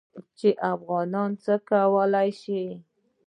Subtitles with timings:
[0.37, 2.63] چې افغانان څه کولی شي.